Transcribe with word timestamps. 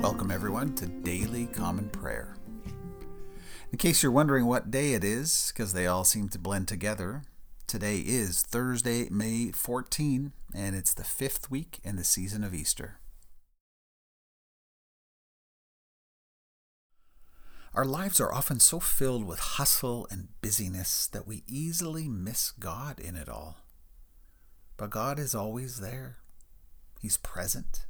Welcome, 0.00 0.30
everyone, 0.30 0.74
to 0.76 0.86
Daily 0.86 1.46
Common 1.46 1.90
Prayer. 1.90 2.36
In 3.70 3.76
case 3.76 4.02
you're 4.02 4.12
wondering 4.12 4.46
what 4.46 4.70
day 4.70 4.94
it 4.94 5.04
is, 5.04 5.52
because 5.52 5.74
they 5.74 5.86
all 5.86 6.04
seem 6.04 6.30
to 6.30 6.38
blend 6.38 6.68
together, 6.68 7.22
today 7.66 7.98
is 7.98 8.40
Thursday, 8.40 9.08
May 9.10 9.50
14, 9.52 10.32
and 10.54 10.76
it's 10.76 10.94
the 10.94 11.04
fifth 11.04 11.50
week 11.50 11.80
in 11.82 11.96
the 11.96 12.04
season 12.04 12.44
of 12.44 12.54
Easter. 12.54 13.00
Our 17.74 17.84
lives 17.84 18.20
are 18.20 18.32
often 18.32 18.60
so 18.60 18.78
filled 18.78 19.26
with 19.26 19.40
hustle 19.40 20.06
and 20.10 20.28
busyness 20.40 21.08
that 21.08 21.26
we 21.26 21.42
easily 21.48 22.08
miss 22.08 22.52
God 22.52 23.00
in 23.00 23.16
it 23.16 23.28
all. 23.28 23.56
But 24.76 24.90
God 24.90 25.18
is 25.18 25.34
always 25.34 25.80
there, 25.80 26.18
He's 27.00 27.16
present 27.16 27.86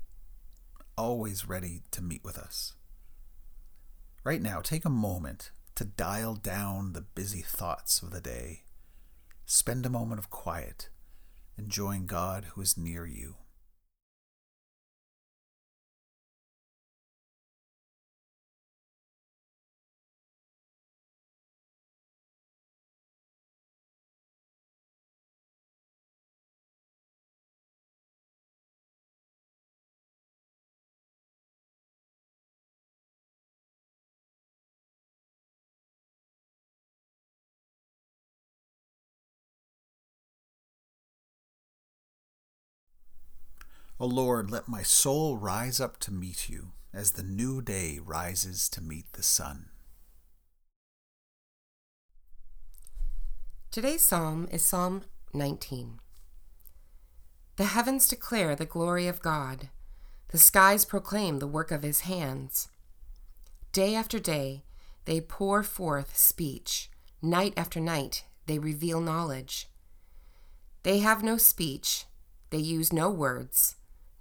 always 0.97 1.49
ready 1.49 1.83
to 1.91 2.03
meet 2.03 2.25
with 2.25 2.39
us. 2.39 2.75
Right 4.23 4.41
now, 4.41 4.61
take 4.61 4.85
a 4.85 4.91
moment 4.91 5.51
to 5.75 5.85
dial 5.85 6.35
down 6.35 6.93
the 6.93 7.03
busy 7.03 7.43
thoughts 7.43 8.03
of 8.03 8.11
the 8.11 8.21
day. 8.21 8.63
Spend 9.45 9.85
a 9.85 9.91
moment 9.91 10.19
of 10.19 10.31
quiet, 10.31 10.89
enjoying 11.57 12.07
God 12.07 12.47
who 12.53 12.61
is 12.61 12.77
near 12.77 13.07
you. 13.07 13.37
O 44.05 44.07
Lord, 44.07 44.51
let 44.51 44.69
my 44.69 44.83
soul 44.83 45.39
rise 45.39 45.81
up 45.81 45.99
to 46.01 46.13
meet 46.13 46.51
you 46.51 46.73
as 46.93 47.13
the 47.13 47.23
new 47.23 47.63
day 47.63 47.99
rises 48.05 48.69
to 48.69 48.83
meet 48.83 49.11
the 49.15 49.23
sun. 49.23 49.71
Today's 53.71 54.03
psalm 54.03 54.47
is 54.53 54.63
Psalm 54.63 55.05
19. 55.33 56.01
The 57.57 57.65
heavens 57.65 58.07
declare 58.07 58.55
the 58.55 58.67
glory 58.67 59.09
of 59.09 59.23
God, 59.23 59.71
the 60.29 60.37
skies 60.37 60.85
proclaim 60.85 61.39
the 61.39 61.47
work 61.47 61.71
of 61.71 61.83
his 61.83 62.01
hands. 62.01 62.69
Day 63.73 63.95
after 63.95 64.19
day, 64.19 64.65
they 65.07 65.23
pour 65.23 65.63
forth 65.63 66.15
speech, 66.15 66.91
night 67.23 67.55
after 67.57 67.81
night, 67.81 68.25
they 68.45 68.59
reveal 68.59 69.01
knowledge. 69.01 69.67
They 70.83 70.99
have 70.99 71.23
no 71.23 71.39
speech, 71.39 72.05
they 72.51 72.59
use 72.59 72.93
no 72.93 73.09
words 73.09 73.77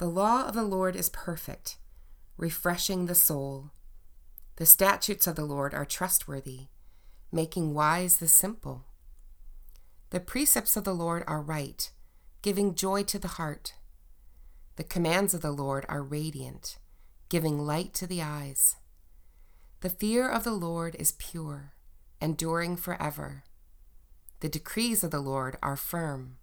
The 0.00 0.08
law 0.08 0.48
of 0.48 0.54
the 0.54 0.62
Lord 0.62 0.96
is 0.96 1.10
perfect, 1.10 1.76
refreshing 2.38 3.04
the 3.04 3.14
soul. 3.14 3.70
The 4.56 4.64
statutes 4.64 5.26
of 5.26 5.36
the 5.36 5.44
Lord 5.44 5.74
are 5.74 5.84
trustworthy, 5.84 6.68
making 7.30 7.74
wise 7.74 8.16
the 8.16 8.26
simple. 8.26 8.86
The 10.08 10.18
precepts 10.18 10.74
of 10.74 10.84
the 10.84 10.94
Lord 10.94 11.22
are 11.26 11.42
right, 11.42 11.90
giving 12.40 12.74
joy 12.74 13.02
to 13.02 13.18
the 13.18 13.36
heart. 13.36 13.74
The 14.76 14.84
commands 14.84 15.34
of 15.34 15.42
the 15.42 15.52
Lord 15.52 15.84
are 15.86 16.02
radiant, 16.02 16.78
giving 17.28 17.58
light 17.58 17.92
to 17.96 18.06
the 18.06 18.22
eyes. 18.22 18.76
The 19.80 19.90
fear 19.90 20.30
of 20.30 20.44
the 20.44 20.54
Lord 20.54 20.96
is 20.98 21.12
pure, 21.12 21.74
enduring 22.22 22.78
forever. 22.78 23.44
The 24.40 24.48
decrees 24.48 25.04
of 25.04 25.10
the 25.10 25.20
Lord 25.20 25.58
are 25.62 25.76
firm, 25.76 26.38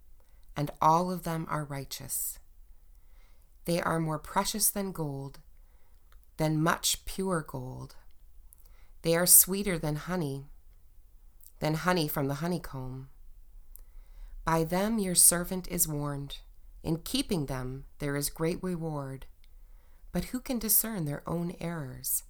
and 0.56 0.69
all 0.79 1.09
of 1.09 1.24
them 1.24 1.47
are 1.50 1.63
righteous. 1.63 2.38
They 3.67 3.81
are 3.81 4.00
more 4.00 4.17
precious 4.17 4.69
than 4.69 4.94
gold, 4.94 5.39
than 6.38 6.63
much 6.63 7.03
pure 7.03 7.45
gold. 7.45 7.97
They 9.01 9.13
are 9.13 9.25
sweeter 9.25 9.78
than 9.78 9.97
honey, 9.97 10.45
than 11.59 11.73
honey 11.73 12.07
from 12.07 12.29
the 12.29 12.35
honeycomb. 12.35 13.09
By 14.45 14.63
them 14.63 15.00
your 15.00 15.16
servant 15.16 15.67
is 15.67 15.85
warned. 15.85 16.38
In 16.81 17.00
keeping 17.00 17.47
them 17.47 17.83
there 18.00 18.16
is 18.16 18.29
great 18.29 18.63
reward. 18.63 19.25
But 20.13 20.25
who 20.25 20.39
can 20.39 20.59
discern 20.59 21.03
their 21.03 21.22
own 21.27 21.53
errors? 21.59 22.23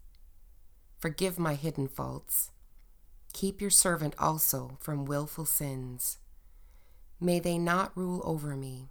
Forgive 0.97 1.37
my 1.37 1.53
hidden 1.53 1.87
faults. 1.87 2.49
Keep 3.33 3.61
your 3.61 3.69
servant 3.69 4.15
also 4.17 4.79
from 4.79 5.05
wilful 5.05 5.45
sins. 5.45 6.17
May 7.21 7.39
they 7.39 7.59
not 7.59 7.95
rule 7.95 8.23
over 8.25 8.55
me. 8.55 8.89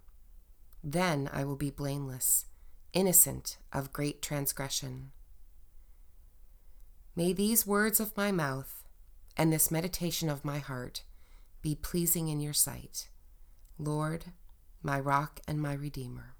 Then 0.89 1.29
I 1.33 1.43
will 1.43 1.57
be 1.57 1.69
blameless, 1.69 2.45
innocent 2.93 3.57
of 3.73 3.91
great 3.91 4.21
transgression. 4.21 5.11
May 7.13 7.33
these 7.33 7.67
words 7.67 7.99
of 7.99 8.15
my 8.15 8.31
mouth 8.31 8.85
and 9.35 9.51
this 9.51 9.69
meditation 9.69 10.29
of 10.29 10.45
my 10.45 10.59
heart 10.59 11.03
be 11.61 11.75
pleasing 11.75 12.29
in 12.29 12.39
your 12.39 12.53
sight, 12.53 13.09
Lord, 13.77 14.27
my 14.81 14.97
rock 14.97 15.41
and 15.45 15.61
my 15.61 15.73
redeemer. 15.73 16.35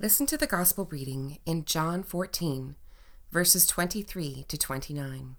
Listen 0.00 0.26
to 0.26 0.36
the 0.36 0.48
gospel 0.48 0.88
reading 0.90 1.38
in 1.46 1.64
John 1.64 2.02
14 2.02 2.74
verses 3.32 3.66
23 3.66 4.44
to 4.46 4.58
29. 4.58 5.36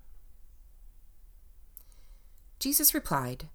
Jesus 2.57 2.91
replied, 2.91 3.49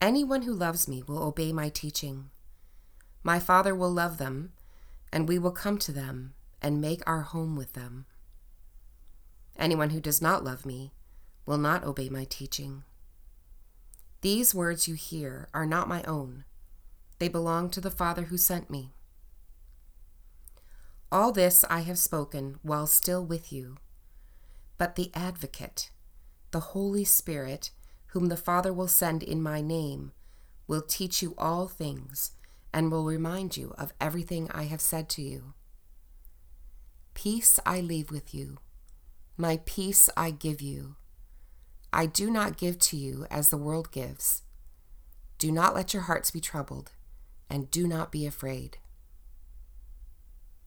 Anyone 0.00 0.42
who 0.42 0.52
loves 0.52 0.86
me 0.86 1.02
will 1.02 1.20
obey 1.20 1.52
my 1.52 1.68
teaching. 1.68 2.30
My 3.24 3.40
Father 3.40 3.74
will 3.74 3.90
love 3.90 4.18
them, 4.18 4.52
and 5.12 5.26
we 5.26 5.40
will 5.40 5.50
come 5.50 5.76
to 5.78 5.90
them 5.90 6.34
and 6.62 6.80
make 6.80 7.02
our 7.04 7.22
home 7.22 7.56
with 7.56 7.72
them. 7.72 8.06
Anyone 9.58 9.90
who 9.90 10.00
does 10.00 10.22
not 10.22 10.44
love 10.44 10.64
me 10.64 10.92
will 11.44 11.58
not 11.58 11.82
obey 11.82 12.08
my 12.08 12.26
teaching. 12.30 12.84
These 14.20 14.54
words 14.54 14.86
you 14.86 14.94
hear 14.94 15.48
are 15.52 15.66
not 15.66 15.88
my 15.88 16.04
own, 16.04 16.44
they 17.18 17.26
belong 17.26 17.70
to 17.70 17.80
the 17.80 17.90
Father 17.90 18.22
who 18.22 18.38
sent 18.38 18.70
me. 18.70 18.92
All 21.10 21.32
this 21.32 21.64
I 21.70 21.80
have 21.80 21.98
spoken 21.98 22.58
while 22.62 22.86
still 22.86 23.24
with 23.24 23.50
you. 23.52 23.76
But 24.76 24.96
the 24.96 25.10
Advocate, 25.14 25.90
the 26.50 26.60
Holy 26.60 27.04
Spirit, 27.04 27.70
whom 28.08 28.26
the 28.26 28.36
Father 28.36 28.72
will 28.72 28.88
send 28.88 29.22
in 29.22 29.42
my 29.42 29.60
name, 29.60 30.12
will 30.66 30.82
teach 30.82 31.22
you 31.22 31.34
all 31.38 31.66
things 31.66 32.32
and 32.72 32.92
will 32.92 33.04
remind 33.04 33.56
you 33.56 33.74
of 33.78 33.94
everything 34.00 34.50
I 34.50 34.64
have 34.64 34.82
said 34.82 35.08
to 35.10 35.22
you. 35.22 35.54
Peace 37.14 37.58
I 37.64 37.80
leave 37.80 38.10
with 38.10 38.34
you, 38.34 38.58
my 39.36 39.60
peace 39.64 40.10
I 40.16 40.30
give 40.30 40.60
you. 40.60 40.96
I 41.92 42.04
do 42.06 42.30
not 42.30 42.58
give 42.58 42.78
to 42.80 42.96
you 42.96 43.26
as 43.30 43.48
the 43.48 43.56
world 43.56 43.90
gives. 43.90 44.42
Do 45.38 45.50
not 45.50 45.74
let 45.74 45.94
your 45.94 46.02
hearts 46.02 46.30
be 46.30 46.40
troubled, 46.40 46.92
and 47.48 47.70
do 47.70 47.88
not 47.88 48.12
be 48.12 48.26
afraid. 48.26 48.78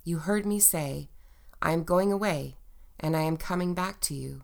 You 0.04 0.20
heard 0.20 0.46
me 0.46 0.60
say, 0.60 1.10
I 1.62 1.72
am 1.72 1.84
going 1.84 2.12
away, 2.12 2.56
and 3.00 3.16
I 3.16 3.22
am 3.22 3.38
coming 3.38 3.74
back 3.74 4.00
to 4.02 4.16
you. 4.16 4.42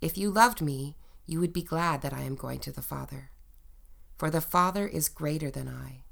If 0.00 0.16
you 0.16 0.30
loved 0.30 0.62
me, 0.62 0.96
you 1.26 1.40
would 1.40 1.52
be 1.52 1.62
glad 1.62 2.02
that 2.02 2.12
I 2.12 2.22
am 2.22 2.34
going 2.34 2.58
to 2.60 2.72
the 2.72 2.82
Father. 2.82 3.30
For 4.16 4.30
the 4.30 4.40
Father 4.40 4.86
is 4.86 5.08
greater 5.08 5.50
than 5.50 5.68
I. 5.68 6.04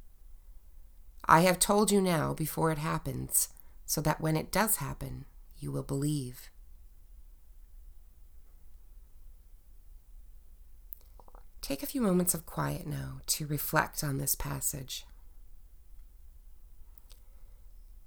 I 1.25 1.41
have 1.41 1.59
told 1.59 1.91
you 1.91 2.01
now 2.01 2.35
before 2.35 2.71
it 2.71 2.79
happens, 2.79 3.49
so 3.87 4.01
that 4.01 4.21
when 4.21 4.37
it 4.37 4.51
does 4.51 4.77
happen, 4.77 5.25
you 5.59 5.71
will 5.71 5.83
believe. 5.83 6.51
Take 11.63 11.83
a 11.83 11.87
few 11.87 12.01
moments 12.01 12.35
of 12.35 12.45
quiet 12.45 12.87
now 12.87 13.21
to 13.29 13.47
reflect 13.47 14.03
on 14.03 14.19
this 14.19 14.35
passage. 14.35 15.07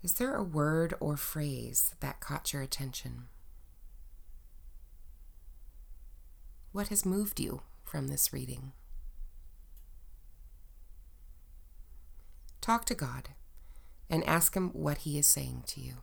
Is 0.05 0.13
there 0.13 0.35
a 0.35 0.43
word 0.43 0.93
or 0.99 1.17
phrase 1.17 1.95
that 1.99 2.19
caught 2.19 2.53
your 2.53 2.61
attention? 2.61 3.23
What 6.71 6.89
has 6.89 7.07
moved 7.07 7.39
you 7.39 7.63
from 7.83 8.07
this 8.07 8.31
reading? 8.31 8.73
Talk 12.61 12.85
to 12.85 12.93
God 12.93 13.29
and 14.07 14.23
ask 14.25 14.55
Him 14.55 14.69
what 14.73 14.99
He 14.99 15.17
is 15.17 15.25
saying 15.25 15.63
to 15.69 15.81
you. 15.81 15.95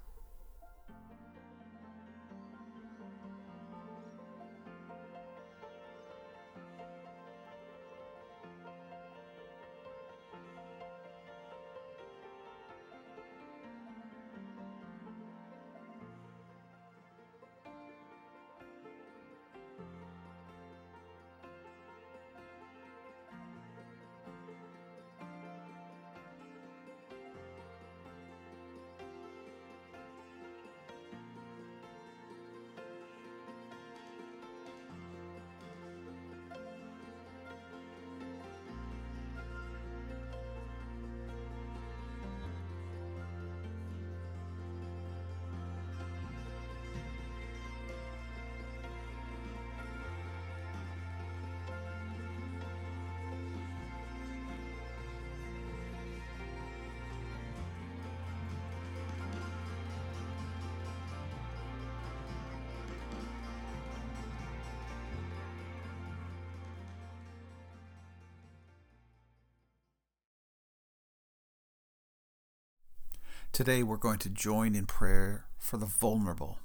Today, 73.52 73.82
we're 73.82 73.98
going 73.98 74.18
to 74.20 74.30
join 74.30 74.74
in 74.74 74.86
prayer 74.86 75.44
for 75.58 75.76
the 75.76 75.84
vulnerable. 75.84 76.58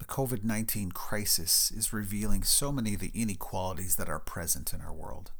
The 0.00 0.04
COVID 0.04 0.42
19 0.42 0.90
crisis 0.90 1.70
is 1.70 1.92
revealing 1.92 2.42
so 2.42 2.72
many 2.72 2.94
of 2.94 3.00
the 3.00 3.12
inequalities 3.14 3.94
that 3.94 4.08
are 4.08 4.18
present 4.18 4.72
in 4.72 4.80
our 4.80 4.92
world. 4.92 5.30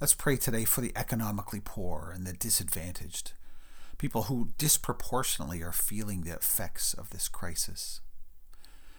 Let's 0.00 0.12
pray 0.12 0.38
today 0.38 0.64
for 0.64 0.80
the 0.80 0.90
economically 0.96 1.60
poor 1.64 2.10
and 2.12 2.26
the 2.26 2.32
disadvantaged, 2.32 3.34
people 3.96 4.22
who 4.22 4.48
disproportionately 4.58 5.62
are 5.62 5.70
feeling 5.70 6.22
the 6.22 6.32
effects 6.34 6.92
of 6.92 7.10
this 7.10 7.28
crisis. 7.28 8.00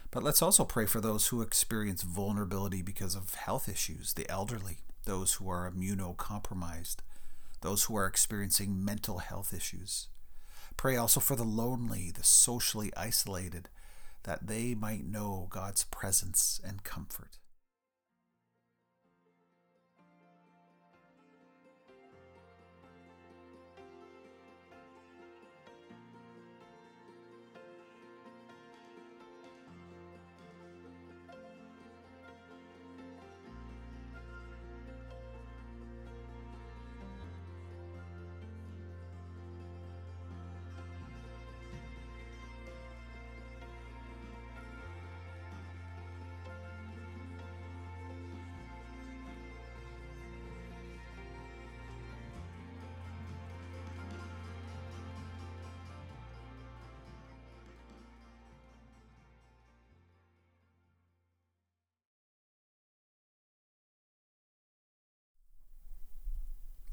But 0.10 0.24
let's 0.24 0.42
also 0.42 0.64
pray 0.64 0.86
for 0.86 1.02
those 1.02 1.28
who 1.28 1.42
experience 1.42 2.04
vulnerability 2.04 2.82
because 2.82 3.14
of 3.14 3.34
health 3.34 3.68
issues, 3.68 4.14
the 4.14 4.30
elderly, 4.30 4.78
those 5.04 5.34
who 5.34 5.50
are 5.50 5.70
immunocompromised, 5.70 7.00
those 7.60 7.84
who 7.84 7.98
are 7.98 8.08
experiencing 8.08 8.86
mental 8.86 9.18
health 9.18 9.54
issues. 9.54 10.08
Pray 10.78 10.96
also 10.96 11.20
for 11.20 11.36
the 11.36 11.44
lonely, 11.44 12.12
the 12.12 12.24
socially 12.24 12.92
isolated, 12.98 13.70
that 14.24 14.48
they 14.48 14.74
might 14.74 15.06
know 15.06 15.48
God's 15.50 15.84
presence 15.86 16.60
and 16.64 16.84
comfort. 16.84 17.38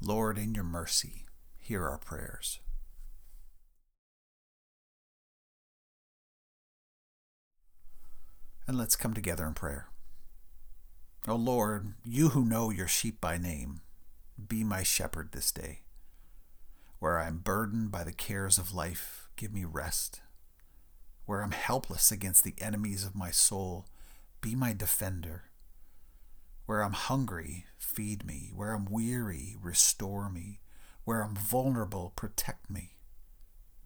Lord, 0.09 0.39
in 0.39 0.55
your 0.55 0.63
mercy, 0.63 1.27
hear 1.59 1.87
our 1.87 1.99
prayers. 1.99 2.61
And 8.65 8.75
let's 8.75 8.95
come 8.95 9.13
together 9.13 9.45
in 9.45 9.53
prayer. 9.53 9.89
O 11.27 11.35
Lord, 11.35 11.93
you 12.03 12.29
who 12.29 12.43
know 12.43 12.71
your 12.71 12.87
sheep 12.87 13.21
by 13.21 13.37
name, 13.37 13.81
be 14.47 14.63
my 14.63 14.81
shepherd 14.81 15.31
this 15.31 15.51
day. 15.51 15.81
Where 16.97 17.19
I 17.19 17.27
am 17.27 17.37
burdened 17.37 17.91
by 17.91 18.03
the 18.03 18.11
cares 18.11 18.57
of 18.57 18.73
life, 18.73 19.29
give 19.35 19.53
me 19.53 19.63
rest. 19.63 20.21
Where 21.27 21.43
I'm 21.43 21.51
helpless 21.51 22.11
against 22.11 22.43
the 22.43 22.55
enemies 22.57 23.05
of 23.05 23.13
my 23.13 23.29
soul, 23.29 23.85
be 24.41 24.55
my 24.55 24.73
defender. 24.73 25.48
Where 26.69 26.83
I'm 26.83 26.93
hungry, 26.93 27.65
feed 27.79 28.23
me. 28.23 28.51
Where 28.53 28.73
I'm 28.73 28.85
weary, 28.85 29.55
restore 29.59 30.29
me. 30.29 30.59
Where 31.03 31.23
I'm 31.23 31.33
vulnerable, 31.33 32.13
protect 32.15 32.69
me. 32.69 32.97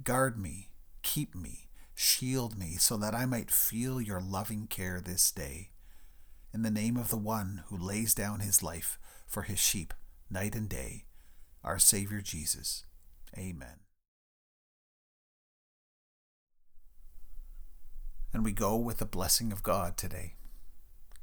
Guard 0.03 0.37
me, 0.37 0.67
keep 1.01 1.33
me, 1.33 1.69
shield 1.95 2.57
me, 2.57 2.75
so 2.75 2.97
that 2.97 3.15
I 3.15 3.25
might 3.25 3.51
feel 3.51 4.01
your 4.01 4.19
loving 4.19 4.67
care 4.67 4.99
this 4.99 5.31
day. 5.31 5.69
In 6.53 6.63
the 6.63 6.69
name 6.69 6.97
of 6.97 7.09
the 7.09 7.15
one 7.15 7.63
who 7.67 7.77
lays 7.77 8.13
down 8.13 8.41
his 8.41 8.61
life 8.61 8.99
for 9.25 9.43
his 9.43 9.59
sheep 9.59 9.93
night 10.29 10.53
and 10.53 10.67
day, 10.67 11.05
our 11.63 11.79
Savior 11.79 12.19
Jesus. 12.19 12.83
Amen. 13.37 13.79
And 18.33 18.43
we 18.43 18.51
go 18.51 18.75
with 18.75 18.97
the 18.97 19.05
blessing 19.05 19.53
of 19.53 19.63
God 19.63 19.95
today. 19.95 20.33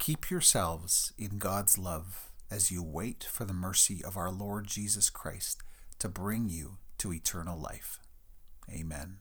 Keep 0.00 0.30
yourselves 0.30 1.12
in 1.18 1.36
God's 1.36 1.76
love 1.76 2.30
as 2.50 2.70
you 2.70 2.82
wait 2.82 3.22
for 3.22 3.44
the 3.44 3.52
mercy 3.52 4.02
of 4.02 4.16
our 4.16 4.30
Lord 4.30 4.66
Jesus 4.66 5.10
Christ 5.10 5.62
to 5.98 6.08
bring 6.08 6.48
you 6.48 6.78
to 6.96 7.12
eternal 7.12 7.60
life. 7.60 7.98
Amen. 8.72 9.18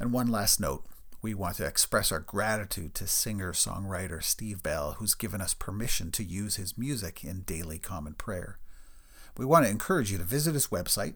And 0.00 0.12
one 0.12 0.26
last 0.26 0.58
note 0.58 0.84
we 1.22 1.32
want 1.32 1.56
to 1.58 1.64
express 1.64 2.10
our 2.10 2.18
gratitude 2.18 2.92
to 2.96 3.06
singer 3.06 3.52
songwriter 3.52 4.20
Steve 4.20 4.60
Bell, 4.60 4.96
who's 4.98 5.14
given 5.14 5.40
us 5.40 5.54
permission 5.54 6.10
to 6.10 6.24
use 6.24 6.56
his 6.56 6.76
music 6.76 7.22
in 7.22 7.42
daily 7.42 7.78
common 7.78 8.14
prayer. 8.14 8.58
We 9.36 9.44
want 9.44 9.64
to 9.64 9.70
encourage 9.70 10.10
you 10.10 10.18
to 10.18 10.24
visit 10.24 10.54
his 10.54 10.66
website. 10.66 11.14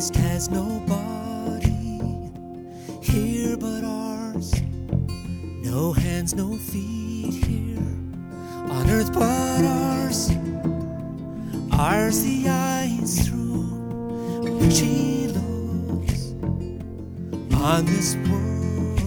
Christ 0.04 0.16
has 0.16 0.50
no 0.50 0.80
body 0.80 1.99
here 3.00 3.56
but 3.56 3.82
ours, 3.84 4.52
no 5.62 5.94
hands, 5.94 6.34
no 6.34 6.58
feet 6.58 7.42
here 7.42 7.78
on 8.68 8.90
earth 8.90 9.14
but 9.14 9.64
ours. 9.64 10.30
Ours 11.73 12.23
the 12.23 12.46
eyes 12.50 13.26
through 13.26 13.62
which 14.61 14.78
He 14.80 15.28
looks 15.28 16.32
on 17.54 17.87
this 17.87 18.14
world 18.28 19.00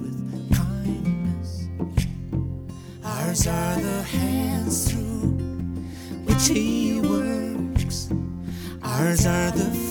with 0.00 0.56
kindness. 0.56 1.66
Ours 3.04 3.48
are 3.48 3.80
the 3.80 4.02
hands 4.04 4.92
through 4.92 5.32
which 6.26 6.46
He 6.46 7.00
works. 7.00 8.12
Ours 8.80 9.26
are 9.26 9.50
the 9.50 9.83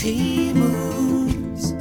He 0.00 0.54
moves. 0.54 1.74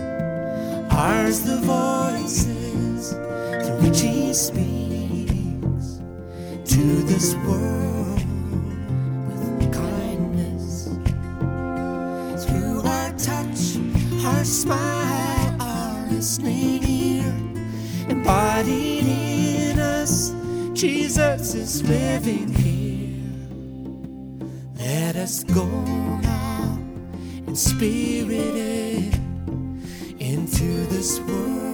Ours 0.92 1.40
the 1.42 1.58
voices 1.62 3.14
through 3.14 3.80
which 3.82 4.02
He 4.02 4.34
speaks 4.34 6.02
to 6.74 6.84
this 7.04 7.34
world 7.36 8.22
with 9.28 9.74
kindness. 9.74 10.90
Through 12.46 12.82
our 12.82 13.12
touch, 13.14 13.78
our 14.26 14.44
smile, 14.44 15.56
our 15.62 16.06
listening 16.08 16.84
ear, 16.84 17.34
embodied 18.10 19.08
in 19.08 19.80
us, 19.80 20.34
Jesus 20.74 21.54
is 21.56 21.84
living 21.88 22.54
here. 22.54 23.24
Let 24.76 25.16
us 25.16 25.46
go 25.46 25.99
spirited 27.60 29.14
into 30.18 30.86
this 30.86 31.20
world 31.20 31.69